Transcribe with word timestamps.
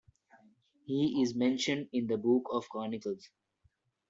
He 0.87 1.21
is 1.21 1.35
mentioned 1.35 1.89
in 1.93 2.07
the 2.07 2.17
Book 2.17 2.47
of 2.51 2.67
Chronicles. 2.69 3.29